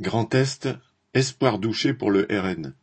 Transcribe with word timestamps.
Grand 0.00 0.34
Est, 0.34 0.68
espoir 1.14 1.60
douché 1.60 1.94
pour 1.94 2.10
le 2.10 2.26
RN. 2.28 2.74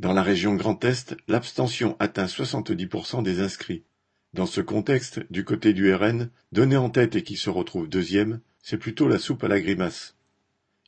Dans 0.00 0.14
la 0.14 0.22
région 0.22 0.54
Grand 0.54 0.82
Est, 0.82 1.14
l'abstention 1.28 1.96
atteint 1.98 2.24
70% 2.24 3.22
des 3.22 3.40
inscrits. 3.40 3.84
Dans 4.32 4.46
ce 4.46 4.62
contexte, 4.62 5.20
du 5.30 5.44
côté 5.44 5.74
du 5.74 5.94
RN, 5.94 6.30
donné 6.50 6.78
en 6.78 6.88
tête 6.88 7.14
et 7.14 7.22
qui 7.22 7.36
se 7.36 7.50
retrouve 7.50 7.90
deuxième, 7.90 8.40
c'est 8.62 8.78
plutôt 8.78 9.06
la 9.06 9.18
soupe 9.18 9.44
à 9.44 9.48
la 9.48 9.60
grimace. 9.60 10.16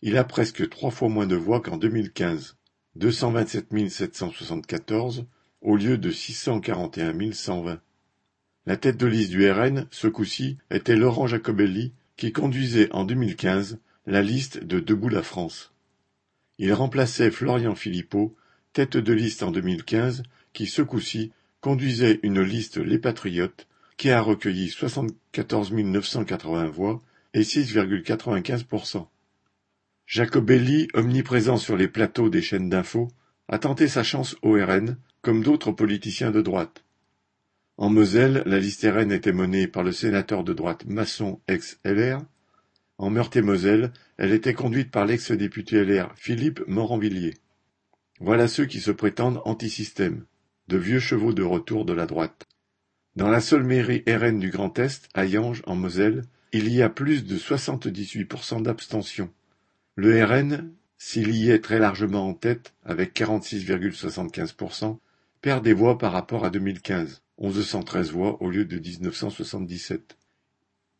Il 0.01 0.17
a 0.17 0.25
presque 0.25 0.67
trois 0.71 0.91
fois 0.91 1.11
moins 1.11 1.27
de 1.27 1.37
voix 1.37 1.61
qu'en 1.61 1.77
2015, 1.77 2.57
227 2.97 3.91
774 3.91 5.27
au 5.61 5.77
lieu 5.77 5.99
de 5.99 6.11
641 6.11 7.33
120. 7.33 7.79
La 8.65 8.77
tête 8.79 8.97
de 8.97 9.07
liste 9.07 9.33
du 9.33 9.51
RN, 9.51 9.87
ce 9.91 10.09
coup-ci, 10.09 10.57
était 10.71 10.97
Laurent 10.97 11.27
Jacobelli, 11.27 11.93
qui 12.17 12.33
conduisait 12.33 12.91
en 12.93 13.05
2015 13.05 13.79
la 14.11 14.23
liste 14.23 14.65
de 14.65 14.81
Debout 14.81 15.09
la 15.09 15.23
France. 15.23 15.73
Il 16.59 16.73
remplaçait 16.73 17.31
Florian 17.31 17.77
Philippot, 17.77 18.35
tête 18.73 18.97
de 18.97 19.13
liste 19.13 19.45
en 19.45 19.53
2015, 19.53 20.25
qui 20.53 20.67
ce 20.67 20.83
coup-ci 20.83 21.31
conduisait 21.61 22.19
une 22.25 22.41
liste 22.41 22.79
Les 22.79 22.99
Patriotes, 22.99 23.69
qui 23.97 24.11
a 24.11 24.21
recueilli 24.21 24.69
74 24.69 25.73
980 25.73 26.67
voix 26.71 27.01
et 27.35 27.43
6,95%. 27.43 29.07
Jacobelli, 30.07 30.89
omniprésent 30.93 31.57
sur 31.57 31.77
les 31.77 31.87
plateaux 31.87 32.31
des 32.31 32.43
chaînes 32.43 32.69
d'infos, 32.69 33.13
a 33.47 33.61
tenté 33.61 33.87
sa 33.87 34.03
chance 34.03 34.35
au 34.43 34.55
RN, 34.55 34.97
comme 35.23 35.45
d'autres 35.45 35.71
politiciens 35.71 36.33
de 36.33 36.43
droite. 36.43 36.85
En 37.77 37.91
Moselle, 37.91 38.43
la 38.45 38.59
liste 38.59 38.83
RN 38.83 39.13
était 39.13 39.33
menée 39.33 39.69
par 39.69 39.85
le 39.85 39.93
sénateur 39.93 40.43
de 40.43 40.53
droite 40.53 40.85
Masson 40.87 41.41
ex-LR. 41.47 42.23
En 43.01 43.09
Meurthe-et-Moselle, 43.09 43.95
elle 44.19 44.35
était 44.35 44.53
conduite 44.53 44.91
par 44.91 45.07
l'ex-député 45.07 45.83
LR 45.83 46.13
Philippe 46.17 46.63
Moranvilliers. 46.67 47.39
Voilà 48.21 48.47
ceux 48.47 48.67
qui 48.67 48.79
se 48.79 48.91
prétendent 48.91 49.41
anti-système, 49.47 50.27
de 50.69 50.77
vieux 50.77 51.01
chevaux 51.01 51.33
de 51.33 51.43
retour 51.43 51.87
de 51.87 51.95
la 51.95 52.05
droite. 52.05 52.47
Dans 53.17 53.31
la 53.31 53.41
seule 53.41 53.63
mairie 53.63 54.05
RN 54.07 54.39
du 54.39 54.51
Grand 54.51 54.79
Est, 54.79 55.09
à 55.15 55.25
Yange, 55.25 55.63
en 55.65 55.77
Moselle, 55.77 56.25
il 56.53 56.71
y 56.71 56.83
a 56.83 56.91
plus 56.91 57.25
de 57.25 57.39
78% 57.39 58.61
d'abstention. 58.65 59.33
Le 59.95 60.23
RN, 60.23 60.71
s'il 60.99 61.35
y 61.35 61.51
est 61.51 61.65
très 61.65 61.79
largement 61.79 62.29
en 62.29 62.35
tête, 62.35 62.75
avec 62.85 63.19
46,75%, 63.19 64.99
perd 65.41 65.65
des 65.65 65.73
voix 65.73 65.97
par 65.97 66.13
rapport 66.13 66.45
à 66.45 66.51
2015. 66.51 67.23
1113 67.39 68.11
voix 68.11 68.43
au 68.43 68.51
lieu 68.51 68.67
de 68.67 68.79
1977. 68.79 70.19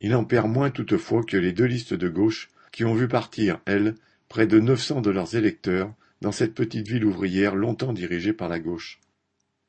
Il 0.01 0.15
en 0.15 0.25
perd 0.25 0.49
moins 0.49 0.71
toutefois 0.71 1.23
que 1.23 1.37
les 1.37 1.53
deux 1.53 1.67
listes 1.67 1.95
de 1.95 2.09
gauche 2.09 2.49
qui 2.73 2.85
ont 2.85 2.95
vu 2.95 3.09
partir, 3.09 3.61
elles, 3.67 3.95
près 4.29 4.47
de 4.47 4.59
900 4.59 5.03
de 5.03 5.11
leurs 5.11 5.35
électeurs 5.35 5.93
dans 6.21 6.33
cette 6.33 6.55
petite 6.55 6.89
ville 6.89 7.05
ouvrière 7.05 7.55
longtemps 7.55 7.93
dirigée 7.93 8.33
par 8.33 8.49
la 8.49 8.59
gauche. 8.59 9.01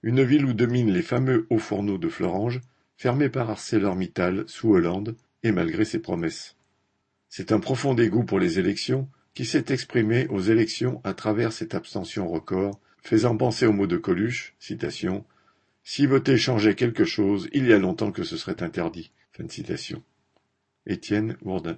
Une 0.04 0.24
ville 0.24 0.46
où 0.46 0.54
dominent 0.54 0.94
les 0.94 1.02
fameux 1.02 1.48
hauts 1.50 1.60
fourneaux 1.60 1.98
de 1.98 2.10
Florange, 2.10 2.62
fermés 2.98 3.30
par 3.30 3.50
ArcelorMittal 3.50 4.46
sous 4.48 4.72
Hollande 4.72 5.16
et 5.44 5.52
malgré 5.52 5.86
ses 5.86 6.00
promesses. 6.00 6.56
C'est 7.30 7.52
un 7.52 7.60
profond 7.60 7.94
dégoût 7.94 8.24
pour 8.24 8.40
les 8.40 8.60
élections 8.60 9.10
qui 9.34 9.46
s'est 9.46 9.66
exprimé 9.70 10.28
aux 10.28 10.42
élections 10.42 11.02
à 11.04 11.14
travers 11.14 11.54
cette 11.54 11.76
abstention 11.76 12.28
record, 12.28 12.80
faisant 13.02 13.36
penser 13.38 13.66
au 13.66 13.74
mot 13.74 13.88
de 13.88 13.98
Coluche, 13.98 14.54
citation, 14.60 15.26
si 15.84 16.06
voter 16.06 16.38
changeait 16.38 16.76
quelque 16.76 17.06
chose, 17.06 17.50
il 17.54 17.66
y 17.66 17.74
a 17.74 17.80
longtemps 17.80 18.12
que 18.12 18.24
ce 18.24 18.38
serait 18.38 18.62
interdit. 18.62 19.12
Étienne 20.86 21.38
Bourdin. 21.42 21.78